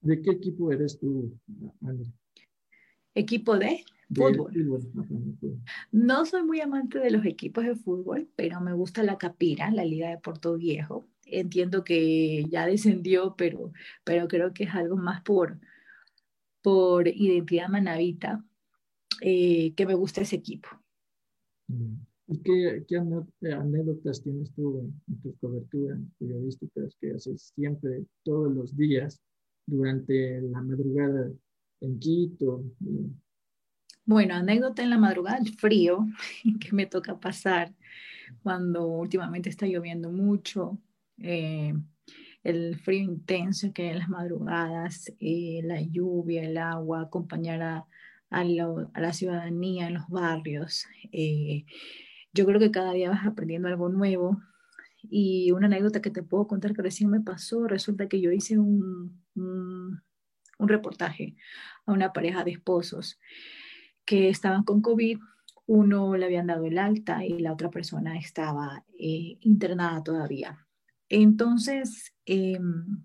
¿De 0.00 0.22
qué 0.22 0.30
equipo 0.30 0.72
eres 0.72 0.98
tú, 0.98 1.38
André? 1.82 2.06
¿Equipo 3.18 3.58
de? 3.58 3.84
Fútbol. 4.14 4.52
No 5.90 6.24
soy 6.24 6.44
muy 6.44 6.60
amante 6.60 7.00
de 7.00 7.10
los 7.10 7.26
equipos 7.26 7.64
de 7.64 7.74
fútbol, 7.74 8.30
pero 8.36 8.60
me 8.60 8.72
gusta 8.72 9.02
la 9.02 9.18
Capira, 9.18 9.72
la 9.72 9.84
Liga 9.84 10.08
de 10.08 10.18
Puerto 10.18 10.54
Viejo. 10.56 11.08
Entiendo 11.24 11.82
que 11.82 12.44
ya 12.48 12.64
descendió, 12.64 13.34
pero, 13.36 13.72
pero 14.04 14.28
creo 14.28 14.54
que 14.54 14.64
es 14.64 14.74
algo 14.74 14.96
más 14.96 15.20
por, 15.22 15.58
por 16.62 17.08
identidad 17.08 17.68
manavita 17.68 18.44
eh, 19.20 19.74
que 19.74 19.84
me 19.84 19.94
gusta 19.94 20.20
ese 20.20 20.36
equipo. 20.36 20.68
Mm. 21.66 21.96
¿Y 22.28 22.38
qué, 22.42 22.84
qué, 22.86 22.96
anécdotas 23.52 24.22
tienes 24.22 24.52
tú 24.54 24.92
en 25.08 25.20
tus 25.22 25.36
coberturas 25.38 25.98
periodísticas 26.18 26.94
que 27.00 27.14
haces 27.14 27.52
siempre, 27.54 28.04
todos 28.22 28.54
los 28.54 28.76
días, 28.76 29.20
durante 29.66 30.40
la 30.42 30.62
madrugada 30.62 31.32
en 31.80 31.98
Quito? 31.98 32.64
Bueno, 34.04 34.34
anécdota 34.34 34.82
en 34.82 34.90
la 34.90 34.98
madrugada, 34.98 35.38
el 35.38 35.54
frío 35.54 36.06
que 36.60 36.72
me 36.72 36.86
toca 36.86 37.18
pasar 37.20 37.74
cuando 38.42 38.86
últimamente 38.86 39.48
está 39.48 39.66
lloviendo 39.66 40.10
mucho, 40.10 40.78
eh, 41.18 41.74
el 42.42 42.78
frío 42.78 43.02
intenso 43.02 43.72
que 43.72 43.82
hay 43.82 43.88
en 43.90 43.98
las 43.98 44.08
madrugadas, 44.08 45.12
eh, 45.20 45.60
la 45.64 45.80
lluvia, 45.82 46.42
el 46.42 46.56
agua, 46.56 47.02
acompañar 47.02 47.62
a, 47.62 47.86
la 48.30 49.12
ciudadanía 49.12 49.88
en 49.88 49.94
los 49.94 50.08
barrios. 50.08 50.86
Eh, 51.12 51.64
yo 52.32 52.46
creo 52.46 52.60
que 52.60 52.70
cada 52.70 52.92
día 52.92 53.10
vas 53.10 53.26
aprendiendo 53.26 53.68
algo 53.68 53.88
nuevo. 53.88 54.40
Y 55.02 55.52
una 55.52 55.66
anécdota 55.66 56.02
que 56.02 56.10
te 56.10 56.22
puedo 56.22 56.46
contar 56.46 56.74
que 56.74 56.82
recién 56.82 57.10
me 57.10 57.20
pasó, 57.20 57.66
resulta 57.66 58.08
que 58.08 58.20
yo 58.20 58.32
hice 58.32 58.58
un, 58.58 59.22
reportaje 60.66 61.36
a 61.86 61.92
una 61.92 62.12
pareja 62.12 62.42
de 62.42 62.50
esposos 62.52 63.20
que 64.04 64.28
estaban 64.28 64.64
con 64.64 64.82
COVID. 64.82 65.18
Uno 65.66 66.16
le 66.16 66.24
habían 66.24 66.46
dado 66.46 66.64
el 66.64 66.78
alta 66.78 67.24
y 67.24 67.38
la 67.38 67.52
otra 67.52 67.70
persona 67.70 68.18
estaba 68.18 68.84
eh, 68.98 69.36
internada 69.40 70.02
todavía. 70.02 70.66
Entonces, 71.08 72.14
em, 72.26 73.04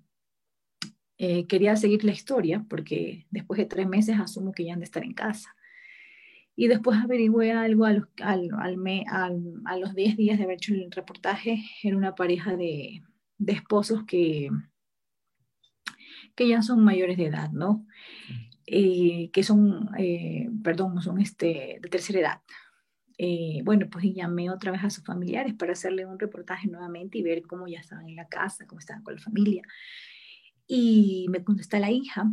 eh, 1.17 1.45
quería 1.45 1.75
seguir 1.75 2.03
la 2.03 2.11
historia 2.11 2.65
porque 2.69 3.27
después 3.29 3.57
de 3.57 3.65
tres 3.65 3.87
meses 3.87 4.19
asumo 4.19 4.51
que 4.51 4.65
ya 4.65 4.73
han 4.73 4.79
de 4.79 4.85
estar 4.85 5.03
en 5.03 5.13
casa. 5.13 5.53
Y 6.55 6.67
después 6.67 6.97
averigüé 6.99 7.51
algo 7.51 7.85
a 7.85 7.93
los, 7.93 8.07
al, 8.21 8.49
a 9.65 9.77
los 9.77 9.93
10 9.95 10.17
días 10.17 10.37
de 10.37 10.43
haber 10.45 10.55
hecho 10.55 10.73
el 10.73 10.91
reportaje. 10.91 11.63
Era 11.83 11.97
una 11.97 12.15
pareja 12.15 12.55
de, 12.55 13.03
de 13.37 13.53
esposos 13.53 14.05
que, 14.05 14.49
que 16.35 16.47
ya 16.47 16.61
son 16.61 16.83
mayores 16.83 17.17
de 17.17 17.25
edad, 17.25 17.51
¿no? 17.51 17.85
Eh, 18.65 19.29
que 19.31 19.43
son, 19.43 19.89
eh, 19.97 20.49
perdón, 20.63 21.01
son 21.01 21.19
este, 21.19 21.79
de 21.81 21.89
tercera 21.89 22.19
edad. 22.19 22.41
Eh, 23.17 23.61
bueno, 23.63 23.87
pues 23.91 24.05
llamé 24.13 24.49
otra 24.49 24.71
vez 24.71 24.83
a 24.83 24.89
sus 24.89 25.03
familiares 25.03 25.53
para 25.53 25.73
hacerle 25.73 26.05
un 26.05 26.19
reportaje 26.19 26.67
nuevamente 26.67 27.17
y 27.17 27.23
ver 27.23 27.43
cómo 27.43 27.67
ya 27.67 27.79
estaban 27.79 28.07
en 28.07 28.15
la 28.15 28.27
casa, 28.27 28.65
cómo 28.65 28.79
estaban 28.79 29.03
con 29.03 29.15
la 29.15 29.21
familia. 29.21 29.63
Y 30.65 31.27
me 31.29 31.43
contesta 31.43 31.79
la 31.79 31.91
hija 31.91 32.31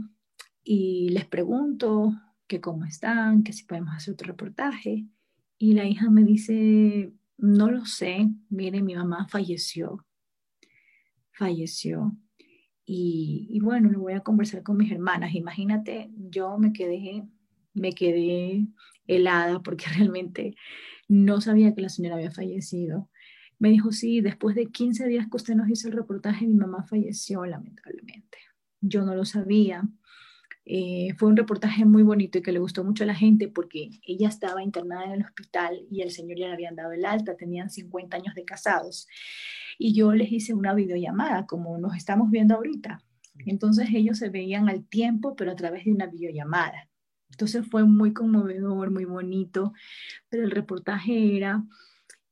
y 0.62 1.10
les 1.10 1.26
pregunto 1.26 2.12
que 2.46 2.60
cómo 2.60 2.84
están, 2.84 3.42
que 3.42 3.52
si 3.52 3.64
podemos 3.64 3.94
hacer 3.94 4.14
otro 4.14 4.28
reportaje. 4.28 5.06
Y 5.58 5.74
la 5.74 5.84
hija 5.84 6.10
me 6.10 6.24
dice, 6.24 7.12
no 7.36 7.70
lo 7.70 7.84
sé, 7.84 8.28
mire, 8.48 8.82
mi 8.82 8.94
mamá 8.94 9.28
falleció, 9.28 10.06
falleció. 11.32 12.16
Y, 12.92 13.60
bueno, 13.62 13.88
lo 13.88 14.00
voy 14.00 14.14
a 14.14 14.20
conversar 14.20 14.64
con 14.64 14.76
mis 14.76 14.90
hermanas. 14.90 15.36
Imagínate, 15.36 16.10
yo 16.16 16.58
me 16.58 16.72
quedé, 16.72 17.22
me 17.72 17.92
quedé 17.92 18.66
helada 19.06 19.62
porque 19.62 19.84
realmente 19.96 20.56
no 21.06 21.40
sabía 21.40 21.72
que 21.72 21.82
la 21.82 21.88
señora 21.88 22.16
había 22.16 22.32
fallecido. 22.32 23.08
Me 23.60 23.68
dijo, 23.68 23.92
sí, 23.92 24.20
después 24.22 24.56
de 24.56 24.66
15 24.66 25.06
días 25.06 25.28
que 25.30 25.36
usted 25.36 25.54
nos 25.54 25.70
hizo 25.70 25.86
el 25.86 25.94
reportaje, 25.94 26.48
mi 26.48 26.54
mamá 26.54 26.82
falleció 26.82 27.44
lamentablemente. 27.44 28.38
Yo 28.80 29.04
no 29.04 29.14
lo 29.14 29.24
sabía. 29.24 29.88
Eh, 30.64 31.14
fue 31.16 31.28
un 31.28 31.36
reportaje 31.36 31.84
muy 31.84 32.02
bonito 32.02 32.38
y 32.38 32.42
que 32.42 32.50
le 32.50 32.58
gustó 32.58 32.82
mucho 32.82 33.04
a 33.04 33.06
la 33.06 33.14
gente 33.14 33.46
porque 33.46 33.90
ella 34.04 34.28
estaba 34.28 34.64
internada 34.64 35.04
en 35.04 35.12
el 35.12 35.24
hospital 35.24 35.86
y 35.92 36.00
el 36.02 36.10
señor 36.10 36.38
ya 36.38 36.48
le 36.48 36.54
habían 36.54 36.74
dado 36.74 36.90
el 36.90 37.04
alta, 37.04 37.36
tenían 37.36 37.70
50 37.70 38.16
años 38.16 38.34
de 38.34 38.44
casados. 38.44 39.06
Y 39.82 39.94
yo 39.94 40.12
les 40.12 40.30
hice 40.30 40.52
una 40.52 40.74
videollamada, 40.74 41.46
como 41.46 41.78
nos 41.78 41.96
estamos 41.96 42.30
viendo 42.30 42.54
ahorita. 42.54 43.02
Entonces 43.46 43.88
ellos 43.94 44.18
se 44.18 44.28
veían 44.28 44.68
al 44.68 44.86
tiempo, 44.86 45.34
pero 45.34 45.52
a 45.52 45.56
través 45.56 45.86
de 45.86 45.92
una 45.92 46.06
videollamada. 46.06 46.90
Entonces 47.30 47.66
fue 47.66 47.84
muy 47.84 48.12
conmovedor, 48.12 48.90
muy 48.90 49.06
bonito, 49.06 49.72
pero 50.28 50.44
el 50.44 50.50
reportaje 50.50 51.34
era 51.34 51.64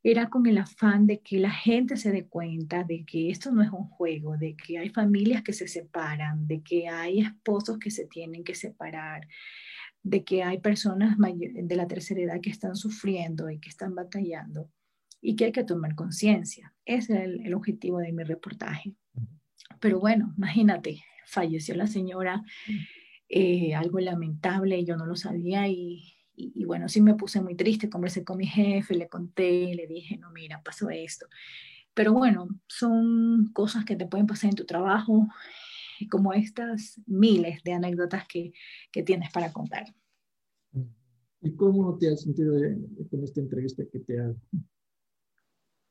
era 0.03 0.29
con 0.29 0.47
el 0.47 0.59
afán 0.59 1.07
de 1.07 1.21
que 1.21 1.39
la 1.39 1.51
gente 1.51 1.97
se 1.97 2.13
dé 2.13 2.27
cuenta 2.27 2.85
de 2.85 3.05
que 3.07 3.31
esto 3.31 3.51
no 3.51 3.63
es 3.63 3.71
un 3.71 3.89
juego, 3.89 4.37
de 4.37 4.55
que 4.55 4.79
hay 4.79 4.91
familias 4.91 5.43
que 5.43 5.55
se 5.55 5.69
separan, 5.69 6.47
de 6.47 6.63
que 6.63 6.89
hay 6.89 7.21
esposos 7.21 7.79
que 7.79 7.91
se 7.91 8.07
tienen 8.07 8.45
que 8.45 8.55
separar, 8.55 9.27
de 10.03 10.23
que 10.23 10.43
hay 10.43 10.59
personas 10.59 11.17
de 11.19 11.77
la 11.77 11.87
tercera 11.87 12.21
edad 12.21 12.41
que 12.41 12.51
están 12.51 12.77
sufriendo 12.77 13.51
y 13.51 13.59
que 13.59 13.71
están 13.71 13.95
batallando 13.95 14.71
y 15.21 15.37
que 15.37 15.47
hay 15.47 15.53
que 15.53 15.65
tomar 15.65 15.95
conciencia. 15.95 16.75
Ese 16.85 17.15
es 17.15 17.41
el, 17.45 17.55
objetivo 17.55 17.99
de 17.99 18.13
mi 18.13 18.25
reportaje. 18.25 18.95
Pero 19.81 20.01
bueno, 20.01 20.35
imagínate, 20.37 21.03
falleció 21.27 21.75
la 21.75 21.87
señora, 21.87 22.43
eh, 23.29 23.75
algo 23.75 24.01
lamentable, 24.01 24.85
yo 24.85 24.97
no 24.97 25.07
lo 25.07 25.17
sabía 25.17 25.69
y 25.69 26.19
y, 26.39 26.65
bueno, 26.65 26.89
sí 26.89 27.01
me 27.01 27.15
puse 27.15 27.41
muy 27.41 27.57
triste, 27.57 27.91
conversé 27.91 28.25
con 28.25 28.39
mi 28.39 28.47
jefe, 28.47 28.95
le 28.95 29.09
conté, 29.09 29.75
le 29.75 29.89
dije, 29.89 30.17
no, 30.19 30.31
mira, 30.31 30.63
pasó 30.63 30.89
esto. 30.89 31.27
Pero 31.95 32.13
bueno, 32.13 32.49
son 32.69 33.51
cosas 33.53 33.85
que 33.85 33.97
te 33.97 34.07
pueden 34.07 34.29
pasar 34.29 34.51
en 34.51 34.57
tu 34.57 34.65
trabajo, 34.65 35.27
como 36.11 36.33
estas 36.33 37.01
miles 37.07 37.61
de 37.65 37.73
anécdotas 37.73 38.25
que, 38.29 38.53
que 38.93 39.03
tienes 39.03 39.33
para 39.33 39.53
contar. 39.53 39.87
¿Y 41.41 41.57
cómo 41.57 41.99
te 41.99 42.09
has 42.09 42.23
sentido 42.23 42.55
con 43.11 43.25
esta 43.25 43.41
entrevista 43.41 43.83
que 43.91 43.99
te 43.99 44.21
ha 44.21 44.33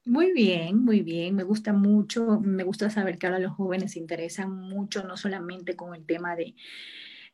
muy 0.07 0.33
bien, 0.33 0.83
muy 0.83 1.01
bien. 1.01 1.35
Me 1.35 1.43
gusta 1.43 1.73
mucho, 1.73 2.39
me 2.41 2.63
gusta 2.63 2.89
saber 2.89 3.17
que 3.17 3.27
ahora 3.27 3.39
los 3.39 3.53
jóvenes 3.53 3.93
se 3.93 3.99
interesan 3.99 4.51
mucho, 4.51 5.03
no 5.03 5.17
solamente 5.17 5.75
con 5.75 5.93
el 5.95 6.05
tema 6.05 6.35
de, 6.35 6.55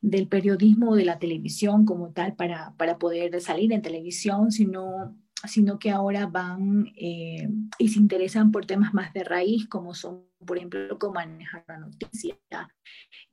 del 0.01 0.27
periodismo 0.27 0.91
o 0.91 0.95
de 0.95 1.05
la 1.05 1.17
televisión 1.17 1.85
como 1.85 2.11
tal 2.11 2.35
para, 2.35 2.75
para 2.77 2.97
poder 2.97 3.39
salir 3.41 3.71
en 3.71 3.81
televisión, 3.81 4.51
sino, 4.51 5.17
sino 5.47 5.79
que 5.79 5.91
ahora 5.91 6.27
van 6.27 6.91
eh, 6.97 7.47
y 7.77 7.87
se 7.87 7.99
interesan 7.99 8.51
por 8.51 8.65
temas 8.65 8.93
más 8.93 9.13
de 9.13 9.23
raíz, 9.23 9.67
como 9.67 9.93
son, 9.93 10.25
por 10.45 10.57
ejemplo, 10.57 10.99
cómo 10.99 11.13
manejar 11.13 11.63
la 11.69 11.79
noticia, 11.79 12.37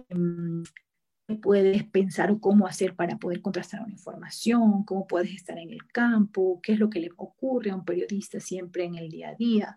em, 0.08 0.62
puedes 1.36 1.84
pensar 1.84 2.38
cómo 2.40 2.66
hacer 2.66 2.94
para 2.94 3.18
poder 3.18 3.40
contrastar 3.42 3.82
una 3.82 3.92
información, 3.92 4.84
cómo 4.84 5.06
puedes 5.06 5.32
estar 5.32 5.58
en 5.58 5.70
el 5.70 5.86
campo, 5.86 6.60
qué 6.62 6.72
es 6.72 6.78
lo 6.78 6.90
que 6.90 7.00
le 7.00 7.10
ocurre 7.16 7.70
a 7.70 7.76
un 7.76 7.84
periodista 7.84 8.40
siempre 8.40 8.84
en 8.84 8.96
el 8.96 9.10
día 9.10 9.30
a 9.30 9.34
día, 9.34 9.76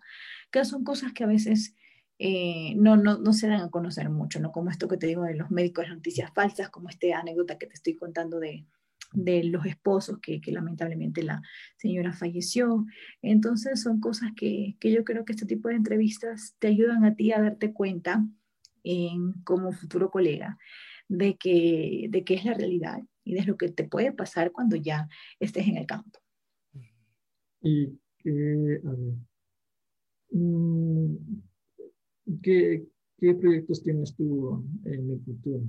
que 0.50 0.64
son 0.64 0.84
cosas 0.84 1.12
que 1.12 1.24
a 1.24 1.28
veces 1.28 1.74
eh, 2.18 2.74
no, 2.76 2.96
no, 2.96 3.18
no 3.18 3.32
se 3.32 3.48
dan 3.48 3.60
a 3.60 3.70
conocer 3.70 4.08
mucho, 4.08 4.40
¿no? 4.40 4.52
Como 4.52 4.70
esto 4.70 4.88
que 4.88 4.96
te 4.96 5.06
digo 5.06 5.22
de 5.24 5.34
los 5.34 5.50
médicos 5.50 5.86
de 5.86 5.94
noticias 5.94 6.32
falsas, 6.34 6.70
como 6.70 6.88
esta 6.88 7.18
anécdota 7.18 7.58
que 7.58 7.66
te 7.66 7.74
estoy 7.74 7.96
contando 7.96 8.38
de, 8.38 8.66
de 9.12 9.44
los 9.44 9.66
esposos, 9.66 10.18
que, 10.20 10.40
que, 10.40 10.52
lamentablemente 10.52 11.22
la 11.22 11.42
señora 11.76 12.12
falleció. 12.12 12.86
Entonces 13.22 13.82
son 13.82 14.00
cosas 14.00 14.30
que, 14.36 14.76
que, 14.80 14.92
yo 14.92 15.04
creo 15.04 15.24
que 15.24 15.32
este 15.32 15.46
tipo 15.46 15.68
de 15.68 15.76
entrevistas 15.76 16.54
te 16.58 16.68
ayudan 16.68 17.04
a 17.04 17.14
ti 17.14 17.32
a 17.32 17.40
darte 17.40 17.72
cuenta 17.72 18.24
en, 18.84 19.32
como 19.44 19.72
futuro 19.72 20.10
colega 20.10 20.58
de 21.18 21.36
que, 21.36 22.06
de 22.10 22.24
qué 22.24 22.34
es 22.34 22.44
la 22.44 22.54
realidad 22.54 23.02
y 23.24 23.34
de 23.34 23.44
lo 23.44 23.56
que 23.56 23.68
te 23.68 23.84
puede 23.84 24.12
pasar 24.12 24.52
cuando 24.52 24.76
ya 24.76 25.08
estés 25.40 25.66
en 25.66 25.76
el 25.76 25.86
campo. 25.86 26.20
Y 27.62 27.98
que, 28.18 28.80
a 28.84 28.90
ver, 28.90 29.14
mm, 30.30 31.16
¿Qué, 32.42 32.86
qué 33.18 33.34
proyectos 33.34 33.82
tienes 33.82 34.14
tú 34.14 34.64
en 34.84 35.10
el 35.10 35.20
futuro? 35.20 35.62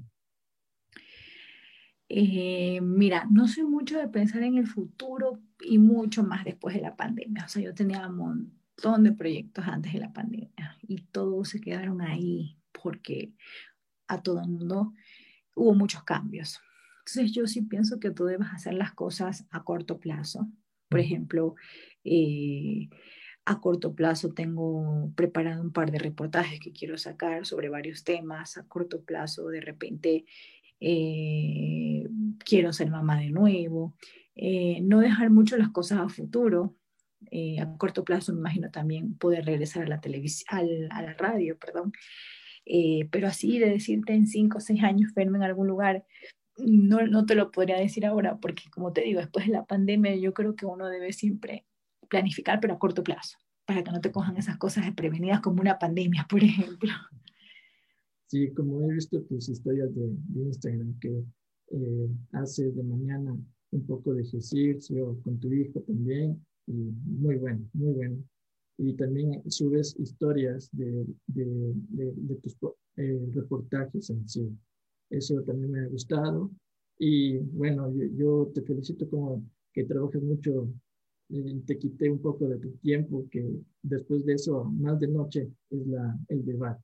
Eh, 2.08 2.80
mira, 2.82 3.28
no 3.32 3.48
soy 3.48 3.64
mucho 3.64 4.00
de 4.00 4.08
pensar 4.08 4.44
en 4.44 4.58
el 4.58 4.68
futuro 4.68 5.40
y 5.62 5.80
mucho 5.80 6.24
más 6.24 6.46
después 6.46 6.76
de 6.76 6.82
la 6.82 6.96
pandemia. 6.96 7.46
O 7.46 7.48
sea, 7.48 7.62
yo 7.64 7.74
tenía 7.74 8.08
un 8.08 8.16
montón 8.16 9.04
de 9.04 9.12
proyectos 9.12 9.66
antes 9.68 9.94
de 9.94 10.00
la 10.00 10.14
pandemia 10.14 10.78
y 10.88 11.02
todos 11.12 11.50
se 11.50 11.60
quedaron 11.60 12.02
ahí 12.02 12.58
porque 12.72 13.34
a 14.08 14.22
todo 14.22 14.42
el 14.42 14.50
mundo 14.50 14.94
hubo 15.56 15.74
muchos 15.74 16.04
cambios. 16.04 16.60
Entonces 17.00 17.32
yo 17.34 17.48
sí 17.48 17.62
pienso 17.64 18.00
que 18.00 18.12
tú 18.12 18.26
debes 18.26 18.48
hacer 18.54 18.74
las 18.76 18.94
cosas 18.94 19.46
a 19.52 19.64
corto 19.64 20.00
plazo. 20.00 20.48
Por 20.90 21.00
ejemplo, 21.00 21.56
eh, 22.04 22.90
A 23.48 23.60
corto 23.62 23.94
plazo 23.94 24.34
tengo 24.34 25.12
preparado 25.16 25.62
un 25.62 25.72
par 25.72 25.92
de 25.92 26.00
reportajes 26.00 26.60
que 26.60 26.72
quiero 26.74 26.98
sacar 26.98 27.46
sobre 27.46 27.70
varios 27.70 28.04
temas. 28.04 28.58
A 28.58 28.68
corto 28.68 29.04
plazo, 29.04 29.50
de 29.50 29.62
repente, 29.62 30.26
eh, 30.80 32.08
quiero 32.44 32.74
ser 32.74 32.90
mamá 32.90 33.20
de 33.20 33.30
nuevo. 33.30 33.96
Eh, 34.36 34.80
no 34.82 35.00
dejar 35.00 35.30
mucho 35.30 35.58
las 35.58 35.70
cosas 35.70 36.00
a 36.00 36.10
futuro. 36.10 36.76
Eh, 37.32 37.60
a 37.60 37.78
corto 37.78 38.04
plazo, 38.04 38.34
me 38.34 38.40
imagino 38.40 38.72
también 38.72 39.18
poder 39.18 39.46
regresar 39.46 39.84
a 39.84 39.88
la 39.88 40.02
televisión, 40.02 40.48
a 40.92 41.02
la 41.04 41.14
radio, 41.14 41.58
perdón. 41.60 41.92
Pero 43.12 43.28
así 43.28 43.60
de 43.60 43.70
decirte 43.70 44.14
en 44.14 44.28
cinco 44.28 44.58
o 44.58 44.62
seis 44.62 44.84
años 44.84 45.14
verme 45.14 45.38
en 45.38 45.44
algún 45.44 45.68
lugar, 45.68 46.06
no, 46.58 47.06
no 47.08 47.26
te 47.26 47.36
lo 47.36 47.52
podría 47.52 47.78
decir 47.78 48.06
ahora, 48.06 48.40
porque 48.40 48.64
como 48.72 48.94
te 48.94 49.02
digo, 49.02 49.20
después 49.20 49.46
de 49.46 49.54
la 49.54 49.66
pandemia 49.66 50.16
yo 50.16 50.34
creo 50.34 50.56
que 50.56 50.66
uno 50.66 50.88
debe 50.88 51.14
siempre 51.14 51.66
planificar, 52.10 52.60
pero 52.60 52.76
a 52.76 52.80
corto 52.80 53.04
plazo, 53.04 53.38
para 53.66 53.84
que 53.84 53.92
no 53.92 54.02
te 54.02 54.12
cojan 54.12 54.38
esas 54.38 54.58
cosas 54.58 54.86
prevenidas 54.96 55.42
como 55.42 55.62
una 55.62 55.78
pandemia, 55.78 56.26
por 56.30 56.44
ejemplo. 56.44 56.92
Sí, 58.28 58.52
como 58.54 58.82
he 58.82 58.94
visto 58.94 59.22
tus 59.24 59.50
historias 59.50 59.94
de, 59.94 60.10
Instagram, 60.36 60.98
que 61.00 61.24
eh, 61.72 62.10
haces 62.34 62.76
de 62.76 62.84
mañana 62.84 63.36
un 63.72 63.86
poco 63.86 64.14
de 64.14 64.24
ejercicio 64.24 65.20
con 65.24 65.40
tu 65.40 65.52
hijo 65.52 65.82
también, 65.82 66.44
y 66.68 66.74
muy 66.74 67.36
bueno, 67.36 67.68
muy 67.74 67.94
bueno. 67.94 68.24
Y 68.78 68.94
también 68.94 69.42
subes 69.50 69.96
historias 69.98 70.70
de, 70.74 71.06
de, 71.28 72.36
tus 72.42 72.58
eh, 72.98 73.28
reportajes 73.34 74.10
en 74.10 74.28
sí. 74.28 74.50
Eso 75.10 75.42
también 75.44 75.72
me 75.72 75.80
ha 75.82 75.88
gustado. 75.88 76.52
Y 77.00 77.38
bueno, 77.38 77.94
yo, 77.94 78.06
yo 78.16 78.52
te 78.54 78.62
felicito 78.62 79.10
como 79.10 79.44
que 79.74 79.84
trabajas 79.86 80.22
mucho 80.22 80.68
te 81.66 81.78
quité 81.78 82.10
un 82.10 82.20
poco 82.20 82.48
de 82.48 82.58
tu 82.58 82.70
tiempo, 82.78 83.28
que 83.32 83.44
después 83.82 84.26
de 84.26 84.34
eso, 84.34 84.64
más 84.66 85.00
de 85.00 85.08
noche, 85.08 85.50
es 85.70 85.88
la, 85.88 86.18
el 86.28 86.46
debate. 86.46 86.84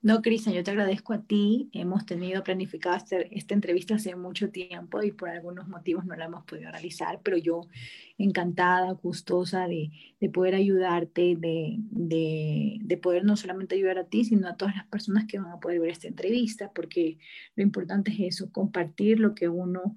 No, 0.00 0.22
Cristian, 0.22 0.54
yo 0.54 0.62
te 0.62 0.70
agradezco 0.70 1.12
a 1.12 1.22
ti. 1.22 1.70
Hemos 1.72 2.06
tenido 2.06 2.44
planificada 2.44 3.04
esta 3.32 3.54
entrevista 3.54 3.96
hace 3.96 4.14
mucho 4.14 4.50
tiempo 4.50 5.02
y 5.02 5.10
por 5.10 5.28
algunos 5.28 5.66
motivos 5.68 6.04
no 6.04 6.14
la 6.14 6.26
hemos 6.26 6.44
podido 6.44 6.70
realizar, 6.70 7.20
pero 7.24 7.36
yo 7.36 7.62
encantada, 8.16 8.92
gustosa 8.92 9.66
de, 9.66 9.90
de 10.20 10.30
poder 10.30 10.54
ayudarte, 10.54 11.34
de, 11.36 11.78
de, 11.80 12.96
poder 13.02 13.24
no 13.24 13.36
solamente 13.36 13.74
ayudar 13.74 13.98
a 13.98 14.04
ti, 14.08 14.24
sino 14.24 14.46
a 14.48 14.56
todas 14.56 14.76
las 14.76 14.86
personas 14.86 15.26
que 15.26 15.40
van 15.40 15.50
a 15.50 15.58
poder 15.58 15.80
ver 15.80 15.90
esta 15.90 16.06
entrevista, 16.06 16.70
porque 16.72 17.18
lo 17.56 17.64
importante 17.64 18.12
es 18.12 18.20
eso, 18.20 18.52
compartir 18.52 19.18
lo 19.18 19.34
que 19.34 19.48
uno 19.48 19.96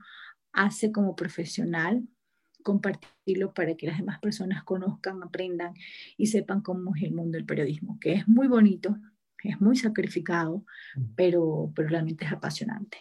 hace 0.52 0.92
como 0.92 1.16
profesional, 1.16 2.08
compartirlo 2.64 3.54
para 3.54 3.76
que 3.76 3.88
las 3.88 3.98
demás 4.00 4.20
personas 4.20 4.64
conozcan, 4.64 5.22
aprendan 5.22 5.74
y 6.18 6.28
sepan 6.28 6.62
cómo 6.62 6.96
es 6.96 7.04
el 7.04 7.12
mundo 7.12 7.38
del 7.38 7.46
periodismo, 7.46 8.00
que 8.00 8.14
es 8.14 8.28
muy 8.28 8.48
bonito, 8.48 8.98
es 9.50 9.62
muy 9.62 9.76
sacrificado, 9.76 10.64
pero, 11.16 11.72
pero 11.76 11.90
realmente 11.90 12.26
es 12.26 12.32
apasionante. 12.32 12.98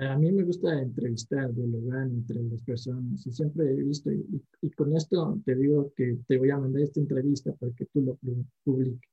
A 0.00 0.16
mí 0.16 0.30
me 0.30 0.44
gusta 0.44 0.80
entrevistar, 0.80 1.52
dialogar 1.52 2.06
entre 2.06 2.42
las 2.44 2.62
personas 2.62 3.26
y 3.26 3.32
siempre 3.32 3.64
he 3.70 3.82
visto, 3.82 4.10
y, 4.12 4.70
con 4.76 4.94
esto 4.94 5.40
te 5.44 5.56
digo 5.56 5.92
que 5.96 6.18
te 6.28 6.36
voy 6.38 6.50
a 6.50 6.58
mandar 6.58 6.82
esta 6.82 7.00
entrevista 7.00 7.52
para 7.54 7.72
que 7.72 7.86
tú 7.86 8.02
lo 8.02 8.18
publiques. 8.64 9.10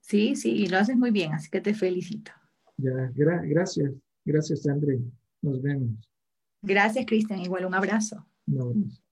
Sí, 0.00 0.36
sí, 0.36 0.50
y 0.50 0.66
lo 0.66 0.78
haces 0.78 0.96
muy 0.96 1.10
bien, 1.12 1.32
así 1.32 1.48
que 1.48 1.60
te 1.60 1.72
felicito. 1.72 2.32
Ya, 2.76 3.10
gracias, 3.14 3.92
gracias 4.24 4.66
André, 4.66 5.00
nos 5.40 5.62
vemos. 5.62 6.12
Gracias, 6.62 7.06
Cristian. 7.06 7.40
Igual 7.40 7.66
un 7.66 7.74
abrazo. 7.74 8.24
Un 8.46 8.60
abrazo. 8.60 9.02